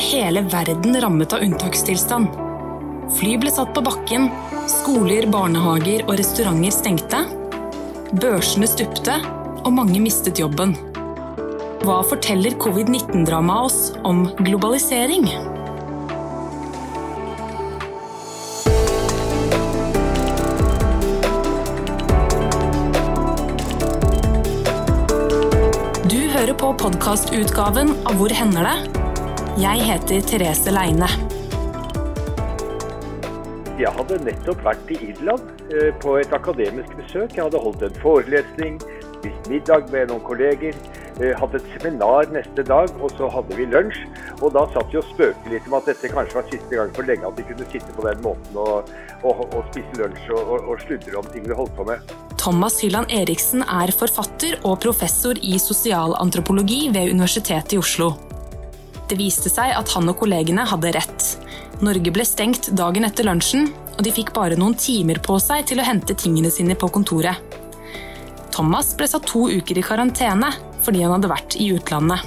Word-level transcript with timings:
hele 0.00 0.40
verden 0.40 1.00
rammet 1.00 1.32
av 1.32 1.42
unntakstilstand. 1.44 2.28
Fly 3.18 3.36
ble 3.42 3.50
satt 3.52 3.74
på 3.74 3.82
bakken, 3.84 4.28
skoler, 4.70 5.26
barnehager 5.30 6.06
og 6.06 6.16
restauranter 6.20 6.74
stengte. 6.74 7.24
Børsene 8.16 8.68
stupte, 8.70 9.18
og 9.60 9.72
mange 9.76 10.00
mistet 10.02 10.40
jobben. 10.40 10.72
Hva 11.84 12.00
forteller 12.06 12.56
covid-19-dramaet 12.60 13.66
oss 13.68 13.92
om 14.06 14.24
globalisering? 14.40 15.28
Du 26.10 26.20
hører 26.32 26.56
på 26.56 26.72
podkastutgaven 26.84 27.94
av 28.08 28.18
Hvor 28.20 28.32
hender 28.34 28.70
det? 28.70 28.99
Jeg 29.58 29.82
heter 29.82 30.20
Therese 30.22 30.70
Leine. 30.70 31.08
Jeg 33.80 33.90
hadde 33.96 34.18
nettopp 34.22 34.62
vært 34.62 34.92
i 34.94 34.98
Irland 35.08 35.42
eh, 35.74 35.90
på 35.98 36.14
et 36.20 36.30
akademisk 36.36 36.94
besøk. 36.94 37.34
Jeg 37.34 37.48
hadde 37.48 37.58
holdt 37.58 37.82
en 37.82 37.98
forelesning, 37.98 38.78
spist 39.16 39.50
middag 39.50 39.90
med 39.90 40.12
noen 40.12 40.22
kolleger, 40.22 40.78
eh, 41.18 41.34
hatt 41.34 41.58
et 41.58 41.66
seminar 41.74 42.30
neste 42.30 42.62
dag, 42.62 42.94
og 43.02 43.10
så 43.18 43.26
hadde 43.34 43.58
vi 43.58 43.66
lunsj. 43.72 43.98
Og 44.38 44.54
da 44.54 44.68
satt 44.70 44.94
vi 44.94 45.02
og 45.02 45.10
spøkte 45.10 45.50
litt 45.50 45.66
om 45.66 45.76
at 45.80 45.90
dette 45.90 46.12
kanskje 46.14 46.38
var 46.38 46.48
siste 46.52 46.78
gang 46.78 46.94
for 46.94 47.10
lenge 47.10 47.26
at 47.26 47.42
vi 47.42 47.48
kunne 47.50 47.68
sitte 47.74 47.98
på 47.98 48.06
den 48.06 48.22
måten 48.22 48.62
og, 48.62 48.94
og, 49.24 49.44
og 49.50 49.60
spise 49.74 49.98
lunsj 49.98 50.30
og, 50.30 50.46
og, 50.46 50.70
og 50.70 50.86
sludre 50.86 51.18
om 51.24 51.34
ting 51.34 51.50
vi 51.50 51.58
holdt 51.58 51.74
på 51.74 51.90
med. 51.90 52.18
Thomas 52.38 52.78
Hylland 52.84 53.10
Eriksen 53.10 53.66
er 53.66 53.90
forfatter 53.98 54.60
og 54.62 54.78
professor 54.86 55.34
i 55.42 55.58
sosialantropologi 55.58 56.86
ved 56.94 57.10
Universitetet 57.10 57.74
i 57.74 57.82
Oslo. 57.82 58.14
Det 59.10 59.16
viste 59.18 59.50
seg 59.50 59.72
at 59.74 59.90
han 59.96 60.06
og 60.06 60.20
kollegene 60.20 60.62
hadde 60.70 60.92
rett. 60.94 61.24
Norge 61.82 62.12
ble 62.14 62.22
stengt 62.28 62.68
dagen 62.78 63.02
etter 63.08 63.26
lunsjen, 63.26 63.64
og 63.96 64.04
de 64.06 64.12
fikk 64.14 64.30
bare 64.36 64.58
noen 64.60 64.76
timer 64.78 65.18
på 65.24 65.34
seg 65.42 65.64
til 65.66 65.80
å 65.82 65.86
hente 65.86 66.14
tingene 66.14 66.52
sine 66.54 66.76
på 66.78 66.86
kontoret. 66.94 67.40
Thomas 68.54 68.92
ble 68.94 69.08
satt 69.10 69.26
to 69.26 69.48
uker 69.50 69.78
i 69.80 69.82
karantene 69.82 70.52
fordi 70.84 71.02
han 71.02 71.16
hadde 71.16 71.30
vært 71.30 71.56
i 71.58 71.72
utlandet. 71.74 72.22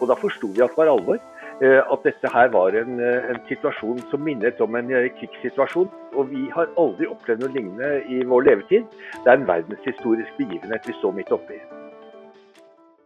Og 0.00 0.08
da 0.08 0.16
forsto 0.16 0.48
vi 0.54 0.62
at 0.64 0.72
det 0.72 0.80
var 0.80 0.92
alvor. 0.94 1.18
eh, 1.60 1.80
At 1.92 2.06
dette 2.06 2.30
her 2.32 2.48
var 2.54 2.72
en, 2.78 3.00
eh, 3.00 3.28
en 3.30 3.40
situasjon 3.48 4.00
som 4.10 4.22
minnet 4.24 4.60
om 4.64 4.74
en 4.78 4.90
eh, 4.90 5.10
krigssituasjon. 5.18 5.90
Og 6.14 6.30
vi 6.30 6.48
har 6.54 6.70
aldri 6.78 7.06
opplevd 7.10 7.42
noe 7.42 7.52
lignende 7.52 7.90
i 8.08 8.22
vår 8.24 8.46
levetid. 8.48 8.86
Det 9.24 9.28
er 9.28 9.36
en 9.36 9.46
verdenshistorisk 9.48 10.38
begivenhet 10.38 10.86
vi 10.86 10.96
står 11.00 11.12
midt 11.18 11.34
oppi. 11.34 11.58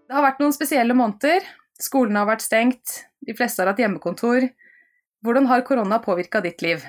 Det 0.06 0.14
har 0.14 0.22
vært 0.22 0.40
noen 0.44 0.52
spesielle 0.52 0.94
måneder. 0.94 1.40
Skolene 1.82 2.22
har 2.22 2.30
vært 2.30 2.44
stengt, 2.44 3.02
de 3.26 3.34
fleste 3.34 3.62
har 3.62 3.72
hatt 3.72 3.80
hjemmekontor. 3.82 4.46
Hvordan 5.22 5.48
har 5.50 5.64
korona 5.66 5.98
påvirka 6.02 6.42
ditt 6.44 6.62
liv? 6.62 6.82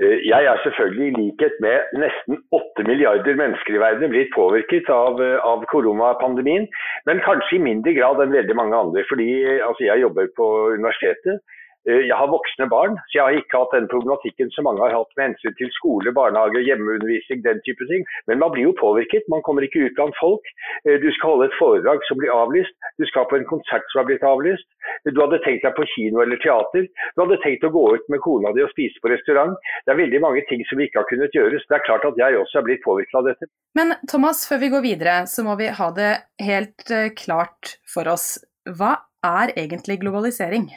Eh, 0.00 0.18
Jeg 0.24 0.44
er 0.50 0.62
selvfølgelig 0.64 1.06
i 1.08 1.16
likhet 1.20 1.58
med 1.60 1.98
nesten 2.02 2.38
8 2.58 2.86
milliarder 2.88 3.36
mennesker 3.36 3.76
i 3.76 3.82
verden 3.82 4.10
blitt 4.14 4.30
påvirket 4.34 4.88
av, 4.90 5.20
eh, 5.20 5.38
av 5.42 5.64
koronapandemien, 5.72 6.68
men 7.06 7.24
kanskje 7.26 7.58
i 7.58 7.64
mindre 7.66 7.92
grad 7.98 8.22
enn 8.22 8.32
veldig 8.38 8.56
mange 8.56 8.78
andre. 8.78 9.04
Fordi 9.10 9.28
eh, 9.42 9.66
altså, 9.66 9.84
jeg 9.90 10.04
jobber 10.06 10.30
på 10.38 10.48
universitetet. 10.78 11.42
Eh, 11.88 12.02
Jeg 12.06 12.16
har 12.16 12.28
voksne 12.30 12.68
barn, 12.70 12.94
så 13.10 13.18
jeg 13.18 13.24
har 13.26 13.38
ikke 13.40 13.58
hatt 13.58 13.74
den 13.74 13.88
problematikken 13.90 14.50
som 14.54 14.64
mange 14.68 14.82
har 14.84 14.94
hatt 14.94 15.12
med 15.16 15.32
hensyn 15.32 15.54
til 15.58 15.70
skole, 15.74 16.12
barnehage, 16.14 16.62
hjemmeundervisning, 16.68 17.42
den 17.42 17.58
type 17.66 17.84
ting. 17.90 18.04
Men 18.30 18.38
man 18.42 18.52
blir 18.54 18.68
jo 18.68 18.74
påvirket. 18.78 19.26
Man 19.32 19.42
kommer 19.46 19.66
ikke 19.66 19.86
ut 19.86 19.96
blant 19.98 20.16
folk. 20.20 20.44
Eh, 20.86 20.98
Du 21.02 21.08
skal 21.16 21.32
holde 21.34 21.48
et 21.50 21.58
foredrag 21.58 21.98
som 22.08 22.18
blir 22.20 22.30
avlyst. 22.30 22.74
Du 23.00 23.04
skal 23.10 23.26
på 23.26 23.36
en 23.40 23.48
konsert 23.50 23.82
som 23.90 24.02
har 24.02 24.06
blitt 24.10 24.22
avlyst. 24.22 24.68
Du 25.06 25.18
hadde 25.20 25.40
tenkt 25.42 25.64
deg 25.66 25.74
på 25.74 25.86
kino 25.94 26.22
eller 26.22 26.38
teater. 26.44 26.86
Du 27.16 27.22
hadde 27.24 27.40
tenkt 27.42 27.66
å 27.66 27.72
gå 27.74 27.84
ut 27.94 28.06
med 28.12 28.20
kona 28.22 28.52
di 28.54 28.62
og 28.62 28.70
spise 28.70 29.02
på 29.02 29.10
restaurant. 29.10 29.58
Det 29.86 29.94
er 29.94 30.00
veldig 30.02 30.20
mange 30.22 30.42
ting 30.48 30.62
som 30.70 30.78
ikke 30.78 31.02
har 31.02 31.08
kunnet 31.10 31.34
gjøres. 31.34 31.66
Det 31.68 31.78
er 31.78 31.86
klart 31.86 32.06
at 32.06 32.18
jeg 32.18 32.38
også 32.38 32.58
er 32.60 32.66
blitt 32.68 32.84
påvirket 32.86 33.18
av 33.18 33.26
dette. 33.30 33.50
Men 33.78 33.94
Thomas, 34.10 34.46
før 34.48 34.62
vi 34.62 34.72
går 34.74 34.86
videre, 34.86 35.16
så 35.26 35.42
må 35.46 35.56
vi 35.58 35.66
ha 35.66 35.90
det 35.98 36.12
helt 36.42 36.90
eh, 36.90 37.10
klart 37.18 37.76
for 37.90 38.06
oss. 38.10 38.38
Hva 38.68 38.94
er 39.26 39.54
egentlig 39.58 39.98
globalisering? 40.02 40.70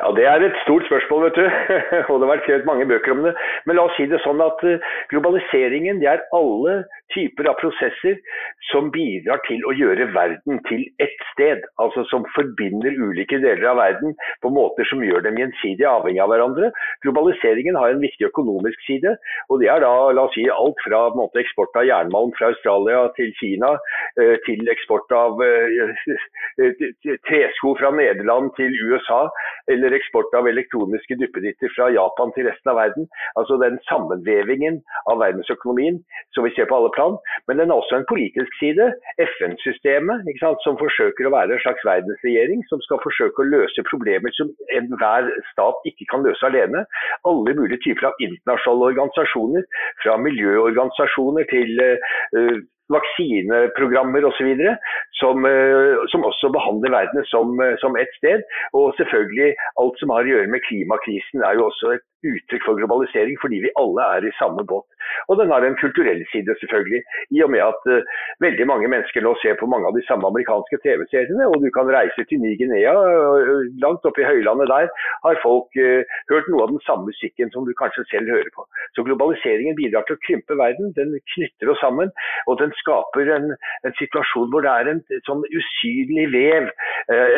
Ja, 0.00 0.12
Det 0.16 0.24
er 0.24 0.40
et 0.40 0.56
stort 0.64 0.86
spørsmål, 0.88 1.24
vet 1.24 1.36
du. 1.36 1.46
og 2.10 2.14
det 2.16 2.24
har 2.24 2.32
vært 2.32 2.46
skrevet 2.46 2.68
mange 2.68 2.86
bøker 2.88 3.12
om 3.12 3.22
det. 3.26 3.34
Men 3.66 3.76
la 3.76 3.84
oss 3.84 3.96
si 3.98 4.06
det 4.08 4.22
sånn 4.24 4.40
at 4.44 4.64
eh, 4.64 4.80
globaliseringen 5.12 6.00
det 6.00 6.08
er 6.08 6.24
alle 6.36 6.80
typer 7.14 7.48
av 7.50 7.58
prosesser 7.60 8.18
som 8.70 8.90
bidrar 8.94 9.42
til 9.46 9.64
å 9.68 9.74
gjøre 9.76 10.10
verden 10.14 10.60
til 10.68 10.84
ett 11.02 11.24
sted. 11.32 11.64
Altså 11.82 12.04
som 12.10 12.26
forbinder 12.34 12.96
ulike 12.98 13.40
deler 13.42 13.66
av 13.72 13.80
verden 13.80 14.14
på 14.44 14.52
måter 14.54 14.88
som 14.90 15.02
gjør 15.04 15.24
dem 15.26 15.38
gjensidig 15.40 15.86
avhengig 15.88 16.22
av 16.24 16.32
hverandre. 16.32 16.70
Globaliseringen 17.04 17.78
har 17.78 17.94
en 17.94 18.02
viktig 18.04 18.28
økonomisk 18.30 18.86
side. 18.86 19.14
Og 19.48 19.62
det 19.62 19.70
er 19.72 19.84
da 19.84 19.92
la 20.16 20.26
oss 20.28 20.36
si, 20.36 20.46
alt 20.50 20.78
fra 20.86 21.02
måte, 21.16 21.40
eksport 21.42 21.76
av 21.80 21.88
jernmalm 21.88 22.34
fra 22.38 22.50
Australia 22.54 23.06
til 23.18 23.32
Kina, 23.40 23.74
eh, 24.20 24.36
til 24.46 24.70
eksport 24.72 25.10
av 25.16 25.40
eh, 25.44 25.94
tresko 27.28 27.74
fra 27.80 27.92
Nederland 27.94 28.52
til 28.58 28.74
USA 28.90 29.22
eller 29.70 29.94
eksport 29.96 30.32
av 30.36 30.48
elektroniske 30.50 31.16
duppeditter 31.20 31.72
fra 31.76 31.90
Japan 31.94 32.32
til 32.36 32.48
resten 32.48 32.72
av 32.72 32.78
verden. 32.80 33.08
Altså 33.40 33.58
den 33.62 33.78
sammenvevingen 33.88 34.80
av 35.10 35.20
verdensøkonomien 35.22 36.00
som 36.34 36.46
vi 36.46 36.54
ser 36.56 36.68
på 36.70 36.78
alle 36.78 36.92
plan. 37.00 37.16
Men 37.48 37.58
den 37.58 37.70
har 37.70 37.80
også 37.80 37.96
en 37.98 38.08
politisk 38.12 38.52
side. 38.62 38.86
FN-systemet, 39.32 40.28
som 40.64 40.78
forsøker 40.84 41.28
å 41.28 41.34
være 41.34 41.56
en 41.56 41.64
slags 41.64 41.84
verdensregjering, 41.88 42.64
som 42.70 42.82
skal 42.86 43.00
forsøke 43.04 43.42
å 43.42 43.50
løse 43.54 43.86
problemer 43.90 44.34
som 44.36 44.52
enhver 44.76 45.30
stat 45.52 45.88
ikke 45.90 46.08
kan 46.12 46.26
løse 46.26 46.44
alene. 46.46 46.84
Alle 47.30 47.56
mulige 47.58 47.82
typer 47.86 48.10
av 48.10 48.20
internasjonale 48.26 48.92
organisasjoner, 48.92 49.64
fra 50.02 50.18
miljøorganisasjoner 50.26 51.48
til 51.54 51.84
uh, 51.86 52.58
vaksineprogrammer 52.94 54.26
osv. 54.30 54.50
Som, 55.20 55.44
eh, 55.44 55.96
som 56.12 56.24
også 56.24 56.52
behandler 56.56 56.94
verden 56.98 57.24
som, 57.32 57.60
eh, 57.60 57.76
som 57.82 57.96
ett 57.96 58.12
sted. 58.18 58.40
Og 58.72 58.94
selvfølgelig 59.00 59.54
alt 59.82 59.98
som 59.98 60.14
har 60.14 60.24
å 60.24 60.32
gjøre 60.32 60.52
med 60.52 60.64
klimakrisen 60.68 61.44
er 61.44 61.58
jo 61.58 61.68
også 61.70 61.96
et 61.96 62.06
uttrykk 62.28 62.64
for 62.66 62.78
globalisering, 62.78 63.36
fordi 63.42 63.60
vi 63.64 63.76
alle 63.80 64.06
er 64.16 64.26
i 64.28 64.32
samme 64.38 64.64
båt. 64.72 64.86
Og 65.28 65.38
den 65.40 65.52
har 65.52 65.64
en 65.64 65.78
kulturell 65.80 66.20
side, 66.32 66.54
selvfølgelig. 66.60 67.00
I 67.36 67.42
og 67.46 67.50
med 67.54 67.62
at 67.64 67.88
uh, 67.88 68.04
veldig 68.44 68.66
mange 68.68 68.90
mennesker 68.92 69.24
nå 69.24 69.32
ser 69.42 69.56
på 69.60 69.68
mange 69.72 69.88
av 69.88 69.96
de 69.96 70.04
samme 70.08 70.28
amerikanske 70.28 70.80
TV-seriene. 70.84 71.48
Og 71.50 71.64
du 71.64 71.70
kan 71.76 71.90
reise 71.90 72.24
til 72.28 72.42
Ny-Guinea, 72.42 72.94
langt 73.84 74.06
oppe 74.08 74.24
i 74.24 74.28
høylandet 74.28 74.70
der 74.70 74.90
har 75.24 75.42
folk 75.44 75.80
uh, 75.80 76.16
hørt 76.32 76.50
noe 76.52 76.66
av 76.66 76.74
den 76.74 76.84
samme 76.86 77.08
musikken 77.08 77.52
som 77.54 77.66
du 77.68 77.72
kanskje 77.80 78.06
selv 78.12 78.32
hører 78.34 78.52
på. 78.56 78.66
Så 78.96 79.06
globaliseringen 79.06 79.78
bidrar 79.80 80.06
til 80.06 80.18
å 80.18 80.24
krympe 80.26 80.58
verden. 80.60 80.92
Den 80.98 81.16
knytter 81.34 81.72
oss 81.72 81.82
sammen. 81.84 82.12
Og 82.48 82.60
den 82.60 82.74
skaper 82.80 83.32
en, 83.36 83.54
en 83.86 83.96
situasjon 84.00 84.50
hvor 84.52 84.66
det 84.66 84.72
er 84.72 84.92
en, 84.94 85.02
sånn 85.28 85.44
usynlig 85.48 86.26
vev. 86.34 86.68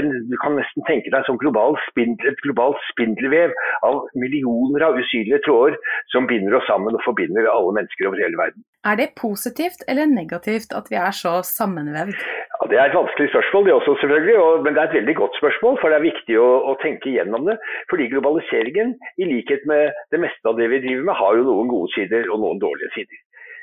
En, 0.00 0.12
du 0.30 0.36
kan 0.42 0.56
nesten 0.58 0.86
tenke 0.88 1.12
deg 1.12 1.26
som 1.28 1.41
global 1.42 1.78
spindel, 1.88 2.32
et 2.32 2.44
globalt 2.47 2.80
spindelvev 2.91 3.54
av 3.86 4.02
millioner 4.19 4.88
av 4.88 4.98
usynlige 5.00 5.42
tråder 5.47 5.78
som 6.12 6.28
binder 6.31 6.58
oss 6.58 6.69
sammen 6.70 6.97
og 6.97 7.04
forbinder 7.06 7.50
alle 7.50 7.76
mennesker 7.81 8.10
over 8.10 8.22
hele 8.22 8.38
verden. 8.41 8.64
Er 8.82 8.97
det 8.98 9.12
positivt 9.14 9.84
eller 9.91 10.08
negativt 10.10 10.72
at 10.75 10.88
vi 10.91 10.97
er 10.98 11.14
så 11.14 11.36
sammenvevd? 11.47 12.16
Ja, 12.19 12.66
Det 12.70 12.78
er 12.78 12.88
et 12.88 12.97
vanskelig 12.98 13.28
spørsmål, 13.31 13.66
det 13.66 13.75
også 13.75 13.94
selvfølgelig, 14.00 14.36
og, 14.44 14.62
men 14.64 14.75
det 14.75 14.81
er 14.82 14.88
et 14.88 14.98
veldig 14.98 15.14
godt 15.20 15.38
spørsmål. 15.41 15.78
For 15.81 15.88
det 15.88 15.98
er 15.98 16.08
viktig 16.10 16.38
å, 16.42 16.48
å 16.70 16.72
tenke 16.82 17.14
gjennom 17.14 17.47
det. 17.47 17.56
Fordi 17.91 18.08
globaliseringen, 18.10 18.97
i 19.22 19.28
likhet 19.31 19.62
med 19.70 19.94
det 20.14 20.22
meste 20.25 20.50
av 20.50 20.58
det 20.58 20.66
vi 20.72 20.82
driver 20.82 21.06
med, 21.08 21.19
har 21.22 21.38
jo 21.38 21.47
noen 21.47 21.70
gode 21.70 21.94
sider 21.94 22.26
og 22.26 22.43
noen 22.43 22.62
dårlige 22.62 22.90
sider. 22.96 23.22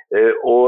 Uh, 0.09 0.33
og 0.41 0.65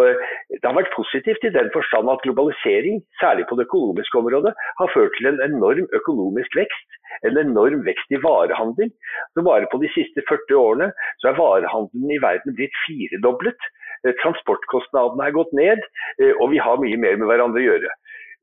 Det 0.53 0.67
har 0.67 0.77
vært 0.77 0.93
positivt 0.93 1.45
i 1.47 1.53
den 1.55 1.71
forstand 1.73 2.09
at 2.13 2.21
globalisering, 2.25 3.01
særlig 3.21 3.47
på 3.49 3.57
det 3.57 3.65
økonomiske 3.69 4.19
området, 4.21 4.53
har 4.79 4.93
ført 4.93 5.15
til 5.17 5.31
en 5.31 5.41
enorm 5.47 5.88
økonomisk 5.99 6.57
vekst. 6.61 6.97
En 7.27 7.38
enorm 7.38 7.81
vekst 7.88 8.13
i 8.13 8.21
varehandel. 8.21 8.91
Så 9.33 9.45
Bare 9.47 9.69
på 9.71 9.81
de 9.81 9.89
siste 9.97 10.23
40 10.29 10.57
årene 10.65 10.91
så 11.23 11.31
er 11.31 11.39
varehandelen 11.41 12.13
i 12.13 12.21
verden 12.21 12.57
blitt 12.57 12.77
firedoblet. 12.85 13.69
Uh, 14.05 14.13
transportkostnadene 14.21 15.25
er 15.25 15.38
gått 15.39 15.57
ned, 15.57 15.81
og 16.41 16.47
vi 16.53 16.61
har 16.61 16.81
mye 16.81 16.97
mer 17.01 17.17
med 17.17 17.29
hverandre 17.29 17.61
å 17.61 17.67
gjøre. 17.69 17.91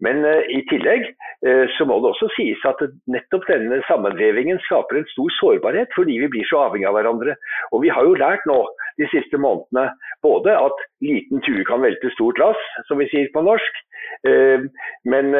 Men 0.04 0.22
uh, 0.26 0.42
i 0.54 0.60
tillegg 0.70 1.06
uh, 1.46 1.64
så 1.76 1.86
må 1.88 1.98
det 2.02 2.12
også 2.12 2.30
sies 2.36 2.62
at 2.68 2.82
nettopp 3.10 3.48
denne 3.50 3.80
sammenvevingen 3.88 4.60
skaper 4.66 5.00
en 5.00 5.08
stor 5.12 5.32
sårbarhet, 5.38 5.90
fordi 5.96 6.20
vi 6.22 6.30
blir 6.34 6.46
så 6.50 6.66
avhengig 6.68 6.88
av 6.90 6.98
hverandre. 6.98 7.34
Og 7.72 7.82
vi 7.84 7.92
har 7.94 8.06
jo 8.06 8.18
lært 8.18 8.46
nå 8.50 8.60
de 9.00 9.08
siste 9.12 9.40
månedene 9.40 9.88
både 10.26 10.54
at 10.58 10.86
liten 11.04 11.42
tue 11.46 11.66
kan 11.66 11.82
velte 11.84 12.12
stort 12.14 12.40
lass, 12.42 12.62
som 12.90 13.02
vi 13.02 13.10
sier 13.10 13.30
på 13.34 13.44
norsk, 13.46 13.82
uh, 14.28 14.66
men, 15.10 15.34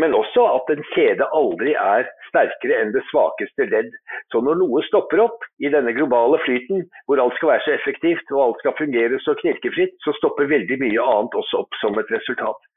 men 0.00 0.14
også 0.16 0.44
at 0.56 0.70
en 0.74 0.86
kjede 0.94 1.26
aldri 1.36 1.74
er 1.78 2.06
sterkere 2.34 2.80
enn 2.82 2.92
det 2.94 3.02
svakeste 3.10 3.68
ledd. 3.70 3.90
Så 4.32 4.42
når 4.42 4.58
noe 4.62 4.82
stopper 4.88 5.22
opp 5.26 5.46
i 5.62 5.70
denne 5.72 5.94
globale 5.96 6.40
flyten, 6.46 6.86
hvor 7.06 7.22
alt 7.22 7.36
skal 7.38 7.54
være 7.54 7.66
så 7.66 7.74
effektivt 7.76 8.34
og 8.34 8.42
alt 8.46 8.62
skal 8.62 8.78
fungere 8.78 9.20
så 9.22 9.36
knirkefritt, 9.42 9.94
så 10.06 10.14
stopper 10.18 10.50
veldig 10.50 10.80
mye 10.82 11.10
annet 11.14 11.38
også 11.42 11.64
opp 11.64 11.82
som 11.82 11.98
et 12.02 12.14
resultat. 12.14 12.70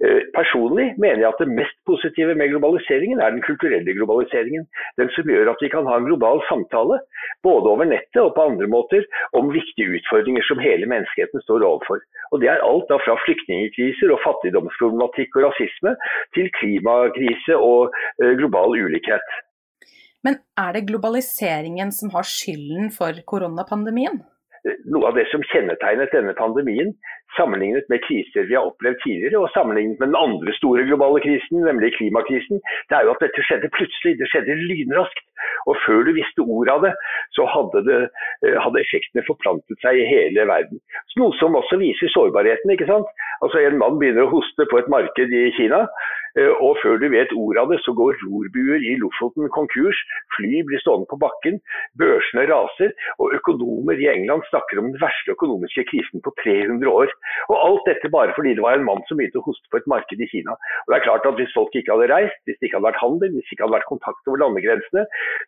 Eh, 0.00 0.22
personlig 0.32 0.86
mener 1.02 1.20
jeg 1.20 1.28
at 1.28 1.42
det 1.42 1.52
mest 1.52 1.76
positive 1.88 2.34
med 2.38 2.52
globaliseringen 2.52 3.20
er 3.20 3.34
den 3.34 3.42
kulturelle 3.44 3.92
globaliseringen. 3.98 4.64
Den 5.00 5.12
som 5.16 5.28
gjør 5.28 5.52
at 5.52 5.60
vi 5.64 5.68
kan 5.72 5.88
ha 5.90 5.98
en 6.00 6.08
global 6.08 6.40
samtale, 6.48 7.00
både 7.44 7.72
over 7.74 7.90
nettet 7.90 8.22
og 8.22 8.32
på 8.36 8.46
andre 8.52 8.70
måter, 8.70 9.04
om 9.36 9.52
viktige 9.52 9.98
utfordringer 9.98 10.46
som 10.48 10.62
hele 10.64 10.88
menneskeheten 10.88 11.44
står 11.44 11.66
overfor. 11.68 12.00
Og 12.32 12.40
Det 12.40 12.48
er 12.48 12.64
alt 12.64 12.88
da 12.88 12.96
fra 13.04 13.18
flyktningkriser 13.26 14.14
og 14.14 14.22
fattigdomsproblematikk 14.24 15.36
og 15.36 15.48
rasisme 15.50 15.94
til 16.36 16.50
klimakrise 16.58 17.60
og 17.60 17.92
eh, 18.22 18.34
global 18.40 18.78
ulikhet. 18.80 19.38
Men 20.24 20.36
er 20.60 20.76
det 20.76 20.88
globaliseringen 20.88 21.92
som 21.96 22.12
har 22.16 22.28
skylden 22.28 22.92
for 22.92 23.16
koronapandemien? 23.28 24.20
noe 24.92 25.08
av 25.08 25.16
det 25.16 25.26
som 25.30 25.44
kjennetegnet 25.50 26.12
denne 26.14 26.34
pandemien, 26.38 26.92
sammenlignet 27.38 27.86
med 27.92 28.02
kriser 28.06 28.48
vi 28.48 28.56
har 28.58 28.68
opplevd 28.70 28.98
tidligere, 29.04 29.42
og 29.44 29.52
sammenlignet 29.54 29.98
med 30.00 30.08
den 30.10 30.20
andre 30.26 30.52
store 30.58 30.86
globale 30.88 31.20
krisen, 31.26 31.62
nemlig 31.68 31.94
klimakrisen, 31.98 32.62
det 32.88 32.94
er 32.96 33.06
jo 33.06 33.14
at 33.14 33.22
dette 33.24 33.46
skjedde 33.46 33.74
plutselig. 33.76 34.18
Det 34.20 34.30
skjedde 34.30 34.58
lynraskt. 34.70 35.26
Og 35.66 35.76
før 35.86 36.04
du 36.06 36.12
visste 36.16 36.44
ordet 36.44 36.74
av 36.74 36.86
det, 36.86 36.92
så 37.36 37.46
hadde, 37.50 37.84
det, 37.88 37.98
eh, 38.46 38.56
hadde 38.64 38.82
effektene 38.82 39.26
forplantet 39.26 39.82
seg 39.84 40.00
i 40.00 40.08
hele 40.08 40.46
verden. 40.50 40.80
Noe 41.20 41.36
som 41.40 41.58
også 41.58 41.80
viser 41.80 42.12
sårbarheten. 42.14 42.70
ikke 42.70 42.88
sant? 42.90 43.08
Altså 43.44 43.60
En 43.60 43.78
mann 43.78 43.98
begynner 44.00 44.26
å 44.26 44.32
hoste 44.34 44.66
på 44.70 44.78
et 44.80 44.88
marked 44.88 45.32
i 45.32 45.50
Kina. 45.56 45.86
Eh, 46.38 46.52
og 46.62 46.78
før 46.82 47.00
du 47.02 47.08
vet 47.10 47.32
ordet 47.34 47.62
av 47.62 47.70
det, 47.72 47.80
så 47.84 47.94
går 47.96 48.18
rorbuer 48.22 48.84
i 48.86 48.94
Lofoten 49.00 49.48
konkurs. 49.54 49.98
Fly 50.36 50.62
blir 50.66 50.82
stående 50.82 51.08
på 51.10 51.18
bakken. 51.24 51.58
Børsene 51.98 52.46
raser. 52.50 52.94
Og 53.18 53.34
økonomer 53.38 53.98
i 53.98 54.10
England 54.12 54.46
snakker 54.50 54.80
om 54.80 54.92
den 54.92 55.00
verste 55.02 55.34
økonomiske 55.34 55.86
krisen 55.90 56.22
på 56.24 56.34
300 56.42 56.86
år. 56.90 57.10
Og 57.50 57.56
alt 57.58 57.88
dette 57.90 58.12
bare 58.12 58.34
fordi 58.36 58.54
det 58.58 58.64
var 58.66 58.78
en 58.78 58.86
mann 58.86 59.02
som 59.08 59.18
begynte 59.18 59.40
å 59.42 59.46
hoste 59.48 59.66
på 59.72 59.80
et 59.80 59.90
marked 59.90 60.22
i 60.22 60.30
Kina. 60.30 60.54
Og 60.84 60.92
det 60.92 61.00
er 61.00 61.08
klart 61.08 61.26
at 61.26 61.38
Hvis 61.40 61.54
folk 61.56 61.72
ikke 61.72 61.94
hadde 61.94 62.10
reist, 62.12 62.36
hvis 62.44 62.58
det 62.58 62.68
ikke 62.68 62.76
hadde 62.76 62.90
vært 62.90 63.00
handel, 63.00 63.30
hvis 63.32 63.46
det 63.48 63.54
ikke 63.54 63.64
hadde 63.64 63.76
vært 63.78 63.88
kontakt 63.88 64.28
over 64.28 64.40
landegrensene, 64.42 65.04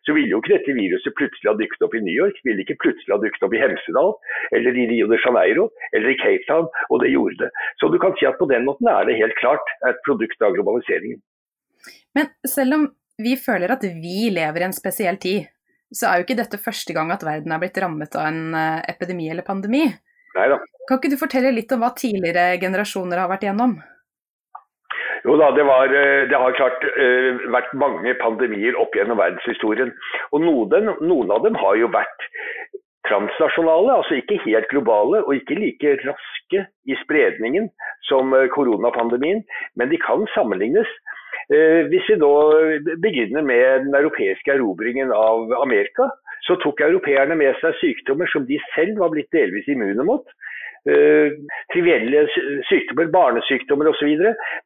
så 0.07 0.15
ville 0.17 0.33
jo 0.33 0.41
ikke 0.41 0.55
dette 0.55 0.75
viruset 0.77 1.15
plutselig 1.19 1.49
ha 1.49 1.55
dukket 1.59 1.85
opp 1.85 1.95
i 1.97 2.03
New 2.05 2.15
York. 2.15 2.39
Ville 2.47 2.65
ikke 2.65 2.79
plutselig 2.83 3.15
ha 3.15 3.19
dukket 3.21 3.45
opp 3.47 3.55
i 3.55 3.61
Hemsedal, 3.61 4.13
eller 4.57 4.79
i 4.79 4.87
Rio 4.91 5.09
de 5.11 5.19
Janeiro, 5.23 5.69
eller 5.93 6.13
i 6.13 6.17
Cape 6.21 6.47
Town. 6.49 6.67
Og 6.89 7.03
det 7.03 7.13
gjorde 7.13 7.39
det. 7.45 7.51
Så 7.81 7.91
du 7.93 7.99
kan 8.01 8.15
si 8.19 8.27
at 8.29 8.39
på 8.41 8.49
den 8.51 8.67
måten 8.67 8.89
er 8.91 9.07
det 9.09 9.19
helt 9.21 9.37
klart 9.41 9.73
et 9.89 10.01
produkt 10.07 10.45
av 10.45 10.55
globaliseringen. 10.57 11.21
Men 12.15 12.29
selv 12.47 12.79
om 12.79 12.87
vi 13.21 13.35
føler 13.37 13.73
at 13.73 13.83
vi 13.83 14.29
lever 14.33 14.63
i 14.63 14.67
en 14.69 14.75
spesiell 14.75 15.19
tid, 15.21 15.49
så 15.93 16.09
er 16.09 16.19
jo 16.19 16.25
ikke 16.25 16.39
dette 16.39 16.61
første 16.61 16.93
gang 16.95 17.11
at 17.13 17.25
verden 17.25 17.53
er 17.53 17.61
blitt 17.61 17.77
rammet 17.81 18.15
av 18.17 18.29
en 18.31 18.55
eh, 18.57 18.81
epidemi 18.89 19.29
eller 19.29 19.45
pandemi. 19.45 19.85
Neida. 20.33 20.57
Kan 20.89 20.99
ikke 20.99 21.13
du 21.13 21.19
fortelle 21.19 21.53
litt 21.53 21.71
om 21.75 21.83
hva 21.83 21.91
tidligere 21.95 22.57
generasjoner 22.61 23.21
har 23.21 23.29
vært 23.29 23.45
igjennom? 23.45 23.77
Jo 25.23 25.37
da, 25.39 25.51
det, 25.55 25.63
var, 25.63 25.93
eh, 25.95 26.25
det 26.27 26.39
har 26.39 26.55
klart 26.57 26.83
uh, 26.83 27.43
vært 27.53 27.71
mange 27.79 28.11
pandemier 28.19 28.75
opp 28.79 28.95
gjennom 28.97 29.21
verdenshistorien. 29.21 29.93
Og 30.35 30.43
noen, 30.43 30.89
noen, 30.99 31.31
av 31.31 31.45
dem 31.45 31.55
har 31.61 31.77
jo 31.79 31.87
vært 31.93 32.27
transnasjonale, 33.07 33.95
altså 33.99 34.19
ikke 34.19 34.41
helt 34.43 34.67
globale 34.71 35.21
og 35.23 35.35
ikke 35.35 35.59
like 35.59 35.95
raske 36.03 36.65
i 36.87 36.99
spredningen 37.03 37.69
som 38.07 38.35
koronapandemien, 38.55 39.43
men 39.79 39.91
de 39.91 39.99
kan 40.03 40.27
sammenlignes. 40.35 40.91
Eh, 41.51 41.83
hvis 41.91 42.07
vi 42.11 42.19
nå 42.19 42.33
begynner 43.03 43.43
med 43.47 43.87
den 43.87 43.95
europeiske 43.99 44.53
erobringen 44.55 45.11
av 45.15 45.51
Amerika, 45.59 46.09
så 46.47 46.55
tok 46.59 46.83
europeerne 46.83 47.35
med 47.39 47.55
seg 47.61 47.75
sykdommer 47.79 48.27
som 48.31 48.47
de 48.47 48.59
selv 48.73 48.99
var 48.99 49.11
blitt 49.13 49.31
delvis 49.35 49.67
immune 49.71 50.03
mot. 50.07 50.27
Uh, 50.83 51.31
trivielle 51.71 52.25
sykdommer, 52.67 53.07
barnesykdommer 53.13 53.87
osv., 53.87 54.09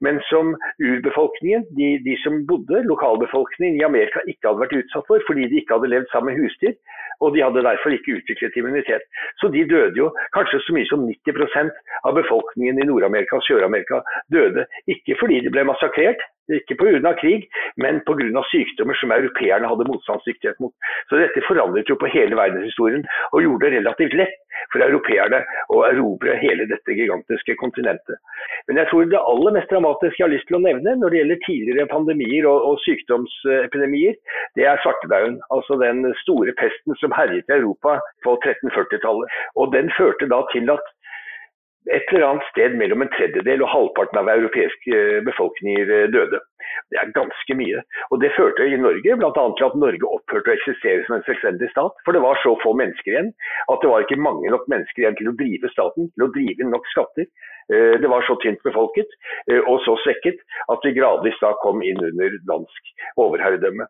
men 0.02 0.18
som 0.31 0.56
urbefolkningen, 0.81 1.68
de, 1.78 1.90
de, 2.06 2.16
som 2.24 2.40
bodde, 2.50 2.81
lokalbefolkningen 2.90 3.78
i 3.78 3.86
Amerika, 3.86 4.24
ikke 4.25 4.50
hadde 4.50 4.64
vært 4.64 4.78
utsatt 4.80 5.06
for 5.12 5.22
fordi 5.28 5.46
de 5.52 5.60
ikke 5.62 5.78
hadde 5.78 5.92
levd 5.94 6.10
sammen 6.14 6.34
med 6.34 6.42
husdyr. 6.42 6.74
Og 7.22 7.34
de 7.34 7.42
hadde 7.42 7.66
derfor 7.66 7.94
ikke 7.94 8.18
utviklet 8.19 8.58
immunitet. 8.58 9.06
Så 9.42 9.50
de 9.54 9.64
døde 9.69 9.98
jo. 9.98 10.10
Kanskje 10.38 10.62
så 10.62 10.74
mye 10.75 10.90
som 10.90 11.06
90% 11.06 11.78
av 12.06 12.18
befolkningen 12.18 12.81
i 12.81 12.90
Nord-Amerika 12.90 13.40
og 13.40 13.46
Sør-Amerika 13.48 14.02
døde. 14.34 14.68
Ikke 14.94 15.18
fordi 15.22 15.40
de 15.46 15.54
ble 15.54 15.66
massakrert, 15.69 16.22
ikke 16.54 16.78
pga. 16.80 17.14
krig, 17.19 17.48
men 17.78 18.00
pga. 18.08 18.44
sykdommer 18.52 18.96
som 18.96 19.12
europeerne 19.12 19.68
hadde 19.68 19.90
motstandsdyktighet 19.90 20.60
mot. 20.64 20.74
Så 21.10 21.19
dette 21.22 21.46
forandret 21.48 21.90
jo 21.90 21.98
på 22.00 22.12
hele 22.14 22.38
verdenshistorien 22.40 23.06
og 23.34 23.42
gjorde 23.42 23.66
det 23.66 23.80
relativt 23.80 24.14
lett 24.22 24.38
for 24.74 24.83
europeerne 24.83 25.42
å 25.74 25.83
erobre 25.88 26.36
hele 26.42 26.68
dette 26.69 26.95
gigantiske 26.98 27.56
kontinentet. 27.62 28.19
Men 28.68 28.81
jeg 28.81 28.89
tror 28.92 29.07
det 29.12 29.21
aller 29.31 29.56
mest 29.57 29.71
dramatiske 29.71 30.19
jeg 30.19 30.25
har 30.25 30.33
lyst 30.33 30.48
til 30.50 30.59
å 30.59 30.63
nevne 30.65 30.95
når 31.00 31.13
det 31.13 31.21
gjelder 31.21 31.42
tidligere 31.45 31.92
pandemier 31.94 32.50
og, 32.50 32.59
og 32.71 32.81
sykdomsepidemier, 32.86 34.18
det 34.59 34.68
er 34.68 34.83
svartedauden. 34.83 35.39
Altså 35.54 35.80
den 35.81 36.06
store 36.24 36.56
pesten 36.59 36.98
som 37.01 37.15
herjet 37.15 37.50
i 37.50 37.57
Europa 37.59 37.98
på 38.25 38.38
1340-tallet. 38.44 39.42
Og 39.59 39.74
den 39.75 39.92
førte 39.98 40.30
da 40.31 40.44
til 40.54 40.71
at 40.74 40.94
et 41.95 42.12
eller 42.12 42.25
annet 42.28 42.48
sted 42.51 42.75
mellom 42.80 43.04
en 43.04 43.12
tredjedel 43.16 43.63
og 43.63 43.72
halvparten 43.72 44.19
av 44.19 44.30
europeiske 44.31 44.94
eh, 44.94 45.19
befolkninger 45.28 45.92
eh, 45.95 46.07
døde. 46.13 46.39
Det 46.92 47.00
er 47.00 47.13
ganske 47.16 47.57
mye. 47.60 47.81
Og 48.12 48.22
Det 48.24 48.34
førte 48.36 48.68
i 48.68 48.80
Norge 48.80 49.18
bl.a. 49.19 49.31
til 49.31 49.68
at 49.68 49.78
Norge 49.80 50.10
opphørte 50.10 50.51
å 50.51 50.56
eksistere 50.57 51.06
som 51.07 51.18
en 51.18 51.25
selvstendig 51.28 51.69
stat. 51.72 51.95
For 52.06 52.16
det 52.16 52.24
var 52.24 52.39
så 52.44 52.56
få 52.63 52.74
mennesker 52.80 53.13
igjen 53.13 53.31
at 53.72 53.84
det 53.84 53.92
var 53.92 54.04
ikke 54.04 54.19
mange 54.19 54.51
nok 54.54 54.68
mennesker 54.72 55.04
igjen 55.04 55.19
til 55.19 55.31
å 55.31 55.38
drive 55.39 55.72
staten, 55.74 56.12
til 56.16 56.28
å 56.28 56.31
drive 56.36 56.63
inn 56.63 56.74
nok 56.75 56.92
skatter. 56.92 57.30
Eh, 57.72 57.95
det 58.04 58.12
var 58.12 58.28
så 58.28 58.36
tynt 58.44 58.63
befolket 58.68 59.16
og 59.68 59.81
så 59.83 59.95
svekket 60.04 60.40
at 60.72 60.83
vi 60.83 60.95
gradvis 60.95 61.40
da 61.44 61.54
kom 61.63 61.81
inn 61.86 62.00
under 62.04 62.36
dansk 62.50 62.94
overherredømme. 63.19 63.88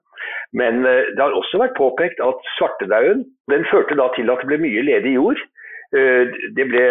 Men 0.58 0.82
det 0.86 1.22
har 1.22 1.36
også 1.38 1.60
vært 1.62 1.78
påpekt 1.78 2.22
at 2.24 2.50
svartedauden 2.58 3.26
den 3.52 3.66
førte 3.72 3.98
da 3.98 4.10
til 4.16 4.30
at 4.34 4.42
det 4.44 4.50
ble 4.50 4.60
mye 4.66 4.86
ledig 4.86 5.14
jord. 5.18 5.42
Eh, 5.96 6.28
det 6.52 6.66
ble 6.68 6.84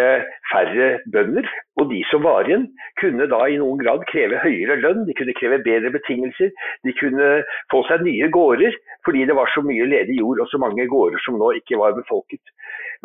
færre 0.49 0.87
bønder, 1.13 1.45
og 1.77 1.91
de 1.91 1.99
som 2.09 2.23
var 2.25 2.47
igjen 2.47 2.65
kunne 2.97 3.27
da 3.29 3.43
i 3.45 3.59
noen 3.61 3.77
grad 3.83 4.01
kreve 4.09 4.39
høyere 4.41 4.79
lønn, 4.81 5.03
de 5.05 5.13
kunne 5.17 5.35
kreve 5.37 5.59
bedre 5.65 5.91
betingelser. 5.93 6.49
De 6.87 6.93
kunne 6.97 7.27
få 7.73 7.83
seg 7.89 8.05
nye 8.07 8.29
gårder 8.33 8.73
fordi 9.05 9.27
det 9.29 9.35
var 9.37 9.51
så 9.53 9.61
mye 9.63 9.85
ledig 9.87 10.17
jord 10.17 10.41
og 10.41 10.49
så 10.51 10.59
mange 10.59 10.87
gårder 10.89 11.21
som 11.23 11.37
nå 11.39 11.51
ikke 11.59 11.77
var 11.79 11.93
befolket. 11.95 12.41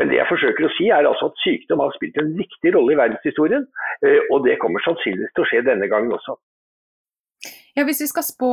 Men 0.00 0.08
det 0.08 0.16
jeg 0.16 0.30
forsøker 0.30 0.66
å 0.66 0.72
si 0.78 0.88
er 0.88 1.04
altså 1.04 1.28
at 1.28 1.44
sykdom 1.44 1.84
har 1.84 1.92
spilt 1.98 2.16
en 2.22 2.32
viktig 2.40 2.72
rolle 2.74 2.96
i 2.96 2.98
verdenshistorien, 3.02 3.68
eh, 4.00 4.24
og 4.32 4.48
det 4.48 4.56
kommer 4.64 4.82
sannsynligvis 4.86 5.36
til 5.36 5.44
å 5.44 5.50
skje 5.52 5.62
denne 5.68 5.92
gangen 5.92 6.16
også. 6.16 6.38
Ja, 7.76 7.84
Hvis 7.84 8.00
vi 8.00 8.08
skal 8.08 8.24
spå 8.24 8.50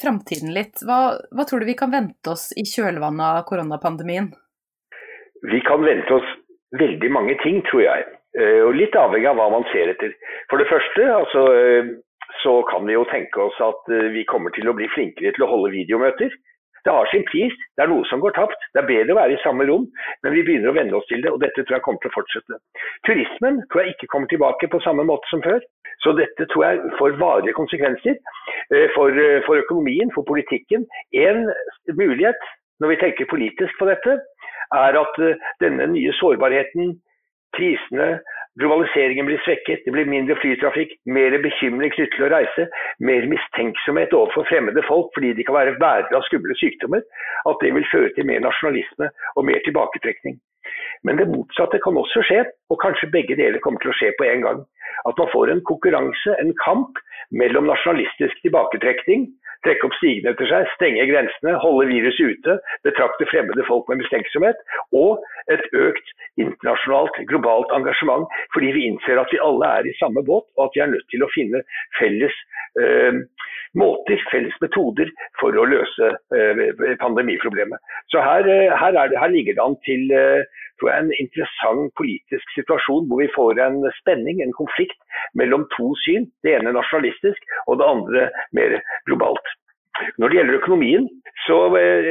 framtiden 0.00 0.52
litt, 0.52 0.84
hva, 0.84 1.16
hva 1.32 1.44
tror 1.48 1.60
du 1.60 1.68
vi 1.68 1.76
kan 1.80 1.92
vente 1.92 2.32
oss 2.32 2.50
i 2.56 2.64
kjølvannet 2.68 3.40
av 3.40 3.44
koronapandemien? 3.48 4.30
Vi 5.44 5.60
kan 5.64 5.84
vente 5.84 6.16
oss 6.16 6.30
veldig 6.80 7.10
mange 7.12 7.36
ting, 7.42 7.62
tror 7.68 7.84
jeg. 7.84 8.06
Eh, 8.38 8.62
og 8.66 8.74
litt 8.74 8.96
avhengig 8.98 9.28
av 9.30 9.38
hva 9.38 9.50
man 9.52 9.66
ser 9.72 9.92
etter. 9.92 10.14
For 10.50 10.60
det 10.60 10.70
første 10.70 11.06
altså, 11.18 11.44
eh, 11.54 11.92
så 12.42 12.56
kan 12.70 12.88
vi 12.88 12.96
jo 12.96 13.04
tenke 13.12 13.46
oss 13.46 13.60
at 13.62 13.92
eh, 13.94 14.10
vi 14.16 14.26
kommer 14.30 14.54
til 14.56 14.68
å 14.70 14.74
bli 14.76 14.90
flinkere 14.94 15.34
til 15.36 15.46
å 15.46 15.50
holde 15.52 15.74
videomøter. 15.74 16.34
Det 16.84 16.92
har 16.92 17.08
sin 17.08 17.22
pris, 17.30 17.54
det 17.78 17.86
er 17.86 17.88
noe 17.88 18.04
som 18.10 18.20
går 18.20 18.34
tapt. 18.36 18.66
Det 18.74 18.82
er 18.82 18.88
bedre 18.90 19.14
å 19.14 19.20
være 19.22 19.38
i 19.38 19.40
samme 19.40 19.64
rom, 19.70 19.86
men 20.20 20.34
vi 20.34 20.42
begynner 20.44 20.68
å 20.68 20.76
venne 20.76 20.98
oss 20.98 21.06
til 21.08 21.22
det, 21.24 21.30
og 21.32 21.40
dette 21.40 21.62
tror 21.62 21.78
jeg 21.78 21.84
kommer 21.86 22.02
til 22.02 22.10
å 22.10 22.16
fortsette. 22.18 22.58
Turismen 23.08 23.62
tror 23.72 23.80
jeg 23.80 23.94
ikke 23.94 24.10
kommer 24.12 24.28
tilbake 24.28 24.68
på 24.68 24.82
samme 24.84 25.06
måte 25.08 25.30
som 25.30 25.40
før. 25.46 25.64
Så 26.04 26.12
dette 26.18 26.44
tror 26.50 26.66
jeg 26.66 26.92
får 26.98 27.16
varige 27.22 27.54
konsekvenser 27.56 28.18
for, 28.92 29.16
for 29.46 29.62
økonomien, 29.62 30.10
for 30.12 30.26
politikken. 30.28 30.84
En 31.16 31.46
mulighet 31.96 32.42
når 32.82 32.90
vi 32.90 33.00
tenker 33.00 33.30
politisk 33.30 33.78
på 33.78 33.86
dette, 33.88 34.18
er 34.82 35.00
at 35.00 35.18
eh, 35.22 35.42
denne 35.62 35.88
nye 35.94 36.14
sårbarheten, 36.20 36.94
prisene, 37.54 38.08
globaliseringen 38.60 39.26
blir 39.26 39.40
svekket, 39.42 39.82
det 39.86 39.92
blir 39.94 40.08
mindre 40.10 40.36
flytrafikk, 40.38 40.94
mer 41.10 41.34
bekymring 41.42 41.92
knyttet 41.94 42.14
til 42.16 42.26
å 42.26 42.32
reise, 42.32 42.66
mer 43.02 43.26
mistenksomhet 43.30 44.14
overfor 44.14 44.46
fremmede 44.50 44.84
folk 44.88 45.10
fordi 45.16 45.32
de 45.38 45.46
kan 45.46 45.58
være 45.58 45.76
bærere 45.82 46.18
av 46.18 46.26
skumle 46.28 46.56
sykdommer, 46.60 47.02
at 47.50 47.62
det 47.62 47.72
vil 47.76 47.88
føre 47.92 48.12
til 48.14 48.28
mer 48.30 48.42
nasjonalisme 48.46 49.10
og 49.34 49.48
mer 49.50 49.62
tilbaketrekning. 49.66 50.38
Men 51.04 51.18
det 51.20 51.28
motsatte 51.28 51.80
kan 51.84 51.98
også 52.00 52.22
skje, 52.24 52.44
og 52.72 52.80
kanskje 52.80 53.10
begge 53.12 53.36
deler 53.38 53.62
kommer 53.64 53.82
til 53.82 53.92
å 53.92 53.98
skje 53.98 54.14
på 54.18 54.28
en 54.28 54.46
gang. 54.46 54.62
At 55.08 55.18
man 55.20 55.32
får 55.34 55.50
en 55.52 55.64
konkurranse, 55.68 56.36
en 56.40 56.54
kamp, 56.62 57.00
mellom 57.34 57.66
nasjonalistisk 57.68 58.40
tilbaketrekning 58.44 59.26
trekke 59.64 59.88
opp 59.88 59.96
stigene 59.98 60.32
etter 60.34 60.50
seg, 60.50 60.68
stenge 60.74 61.06
grensene, 61.10 61.56
holde 61.62 61.88
viruset 61.90 62.38
ute, 62.38 62.56
betrakte 62.86 63.28
fremmede 63.30 63.66
folk 63.68 63.88
med 63.90 64.02
mistenksomhet, 64.02 64.60
og 64.96 65.22
et 65.52 65.64
økt 65.76 66.14
internasjonalt, 66.40 67.20
globalt 67.30 67.72
engasjement, 67.76 68.28
fordi 68.56 68.72
vi 68.76 68.88
innser 68.90 69.20
at 69.20 69.32
vi 69.32 69.42
alle 69.42 69.70
er 69.80 69.88
i 69.88 69.96
samme 70.00 70.24
båt, 70.26 70.46
og 70.56 70.68
at 70.68 70.76
vi 70.76 70.84
er 70.84 70.92
nødt 70.94 71.08
til 71.12 71.24
å 71.24 71.30
finne 71.34 71.62
felles, 71.98 72.40
eh, 72.80 73.20
måter, 73.74 74.20
felles 74.30 74.54
metoder 74.62 75.10
for 75.40 75.56
å 75.58 75.64
løse 75.66 76.10
pandemiproblemet. 77.00 77.80
Så 78.12 78.22
her, 78.22 78.46
her, 78.78 78.94
det, 78.94 79.18
her 79.18 79.32
ligger 79.32 79.56
det 79.56 79.64
an 79.64 79.74
til 79.86 80.12
tror 80.80 80.90
jeg, 80.90 81.02
en 81.04 81.18
interessant 81.24 81.90
politisk 82.00 82.54
situasjon 82.58 83.08
hvor 83.10 83.22
vi 83.22 83.32
får 83.34 83.60
en 83.66 83.82
spenning, 84.00 84.42
en 84.42 84.56
konflikt 84.60 84.98
mellom 85.38 85.68
to 85.76 85.92
syn. 86.04 86.30
Det 86.44 86.56
ene 86.58 86.74
nasjonalistisk 86.76 87.52
og 87.66 87.78
det 87.80 87.90
andre 87.90 88.30
mer 88.56 88.80
globalt. 89.08 89.54
Når 90.18 90.28
det 90.28 90.36
gjelder 90.36 90.56
økonomien, 90.58 91.04
så 91.46 91.56
eh, 91.78 92.08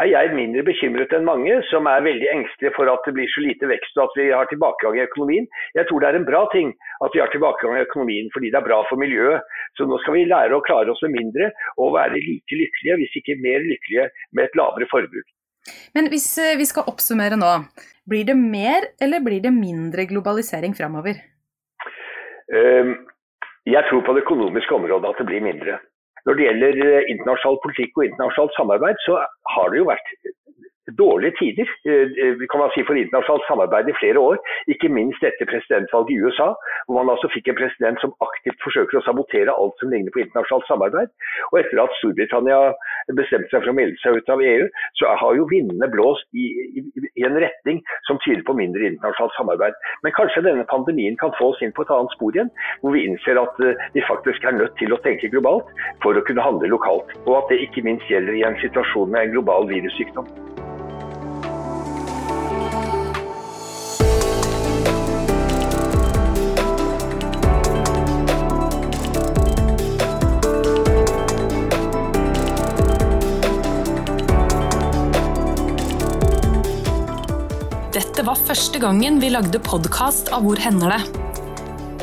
er 0.00 0.08
jeg 0.08 0.32
mindre 0.36 0.62
bekymret 0.64 1.12
enn 1.16 1.26
mange 1.28 1.58
som 1.68 1.88
er 1.90 2.04
veldig 2.04 2.28
engstelige 2.30 2.72
for 2.76 2.88
at 2.88 3.04
det 3.08 3.14
blir 3.16 3.28
så 3.34 3.44
lite 3.44 3.68
vekst 3.68 3.98
og 3.98 4.06
at 4.06 4.16
vi 4.20 4.28
har 4.30 4.48
tilbakegang 4.48 4.96
i 4.96 5.04
økonomien. 5.04 5.48
Jeg 5.76 5.88
tror 5.88 6.00
det 6.00 6.08
er 6.08 6.20
en 6.20 6.28
bra 6.28 6.42
ting 6.54 6.72
at 7.04 7.12
vi 7.12 7.20
har 7.20 7.32
tilbakegang 7.34 7.76
i 7.76 7.84
økonomien 7.84 8.32
fordi 8.32 8.52
det 8.52 8.60
er 8.60 8.68
bra 8.68 8.80
for 8.88 9.00
miljøet. 9.00 9.44
Så 9.76 9.88
nå 9.88 10.00
skal 10.00 10.16
vi 10.16 10.24
lære 10.30 10.56
å 10.56 10.64
klare 10.64 10.92
oss 10.92 11.04
med 11.04 11.16
mindre 11.18 11.52
og 11.76 11.94
være 11.98 12.16
like 12.16 12.60
lykkelige, 12.62 12.98
hvis 13.02 13.20
ikke 13.20 13.40
mer 13.44 13.64
lykkelige, 13.68 14.08
med 14.32 14.48
et 14.48 14.60
lavere 14.60 14.88
forbruk. 14.92 15.28
Men 15.96 16.08
hvis 16.12 16.26
eh, 16.42 16.56
vi 16.58 16.66
skal 16.68 16.88
oppsummere 16.90 17.38
nå, 17.38 17.52
blir 18.08 18.26
det 18.26 18.36
mer 18.38 18.88
eller 19.02 19.22
blir 19.22 19.42
det 19.44 19.54
mindre 19.54 20.06
globalisering 20.10 20.74
framover? 20.78 21.20
Ehm, 22.52 22.94
jeg 23.70 23.86
tror 23.88 24.02
på 24.06 24.14
det 24.16 24.24
økonomiske 24.26 24.74
området 24.74 25.12
at 25.12 25.22
det 25.22 25.28
blir 25.30 25.44
mindre. 25.44 25.78
Når 26.26 26.38
det 26.38 26.46
gjelder 26.48 26.80
eh, 26.86 27.10
internasjonal 27.14 27.60
politikk 27.64 27.98
og 27.98 28.08
internasjonalt 28.08 28.56
samarbeid, 28.58 29.02
så 29.06 29.20
har 29.54 29.70
det 29.70 29.82
jo 29.82 29.90
vært 29.90 30.12
dårlige 30.90 31.36
tider 31.38 31.66
eh, 31.86 32.08
eh, 32.22 32.34
kan 32.50 32.60
man 32.60 32.70
si, 32.74 32.82
for 32.86 32.98
internasjonalt 32.98 33.46
samarbeid 33.46 33.88
i 33.88 33.98
flere 34.00 34.18
år. 34.18 34.36
Ikke 34.72 34.90
minst 34.90 35.22
etter 35.22 35.46
presidentvalget 35.46 36.10
i 36.14 36.20
USA, 36.24 36.48
hvor 36.86 36.98
man 36.98 37.12
altså 37.14 37.30
fikk 37.34 37.48
en 37.48 37.58
president 37.60 38.00
som 38.02 38.14
aktivt 38.26 38.58
forsøker 38.64 38.98
å 38.98 39.04
sabotere 39.06 39.54
alt 39.54 39.78
som 39.78 39.92
ligner 39.92 40.14
på 40.14 40.24
internasjonalt 40.24 40.66
samarbeid. 40.70 41.12
Og 41.52 41.60
etter 41.60 41.82
at 41.84 41.94
Storbritannia 42.00 42.60
bestemte 43.18 43.50
seg 43.52 43.62
for 43.62 43.72
å 43.72 43.76
melde 43.78 43.98
seg 44.02 44.18
ut 44.18 44.32
av 44.34 44.42
EU, 44.42 44.66
så 44.98 45.14
har 45.22 45.38
jo 45.38 45.48
vindene 45.50 45.90
blåst 45.92 46.26
i, 46.34 46.48
i, 46.80 46.84
i 47.20 47.26
en 47.28 47.38
retning 47.38 47.82
som 48.08 48.20
tyder 48.26 48.42
på 48.46 48.56
mindre 48.58 48.90
internasjonalt 48.90 49.38
samarbeid. 49.38 49.78
Men 50.02 50.16
kanskje 50.18 50.44
denne 50.48 50.66
pandemien 50.70 51.18
kan 51.22 51.34
få 51.38 51.52
oss 51.52 51.62
inn 51.62 51.74
på 51.76 51.86
et 51.86 51.94
annet 51.94 52.16
spor 52.16 52.34
igjen, 52.34 52.50
hvor 52.82 52.96
vi 52.96 53.06
innser 53.06 53.38
at 53.40 53.62
uh, 53.62 53.86
vi 53.94 54.04
faktisk 54.08 54.44
er 54.46 54.58
nødt 54.58 54.74
til 54.80 54.94
å 54.94 55.00
tenke 55.06 55.30
globalt 55.32 55.70
for 56.04 56.18
å 56.18 56.24
kunne 56.26 56.44
handle 56.44 56.74
lokalt. 56.74 57.14
Og 57.26 57.38
at 57.38 57.52
det 57.52 57.62
ikke 57.66 57.86
minst 57.86 58.10
gjelder 58.10 58.38
i 58.38 58.46
en 58.48 58.58
situasjon 58.64 59.12
med 59.14 59.28
en 59.28 59.36
global 59.38 59.70
virussykdom. 59.70 60.28
Var 78.32 78.46
første 78.48 78.80
gangen 78.80 79.18
vi 79.20 79.28
lagde 79.28 79.58
podkast 79.60 80.30
av 80.32 80.46
Hvor 80.46 80.56
hender 80.56 80.94
det? 80.94 81.00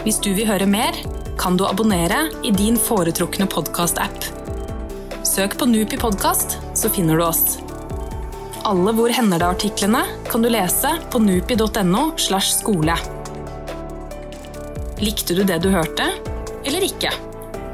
Hvis 0.03 0.19
du 0.21 0.27
vil 0.37 0.45
høre 0.45 0.67
mer, 0.69 0.93
kan 1.41 1.57
du 1.57 1.63
abonnere 1.65 2.27
i 2.45 2.51
din 2.53 2.77
foretrukne 2.77 3.47
podkast-app. 3.49 4.27
Søk 5.25 5.57
på 5.57 5.65
Nupi 5.65 5.97
podkast, 5.97 6.59
så 6.77 6.91
finner 6.93 7.17
du 7.17 7.25
oss. 7.25 7.57
Alle 8.69 8.93
Hvor 8.93 9.09
hender 9.09 9.41
det-artiklene 9.41 10.03
kan 10.29 10.45
du 10.45 10.51
lese 10.53 10.93
på 11.09 11.23
nupi.no. 11.23 12.11
slash 12.21 12.59
skole. 12.59 12.93
Likte 15.01 15.33
du 15.33 15.41
det 15.41 15.63
du 15.65 15.71
hørte, 15.73 16.11
eller 16.61 16.91
ikke? 16.91 17.15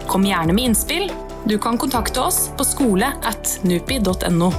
Kom 0.07 0.23
gjerne 0.23 0.55
med 0.55 0.69
innspill. 0.69 1.09
Du 1.43 1.57
kan 1.59 1.81
kontakte 1.81 2.23
oss 2.23 2.45
på 2.55 2.63
skole 2.63 3.17
at 3.19 3.57
nupi.no. 3.67 4.53